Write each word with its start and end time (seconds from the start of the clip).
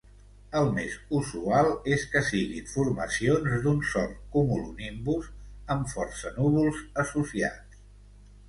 El 0.59 0.69
més 0.77 0.93
usual 1.17 1.67
és 1.97 2.05
que 2.13 2.21
siguin 2.29 2.71
formacions 2.71 3.57
d'un 3.67 3.83
sol 3.91 4.09
cumulonimbus 4.37 5.29
amb 5.77 5.93
força 5.95 6.33
núvols 6.41 6.81
associats. 7.05 7.85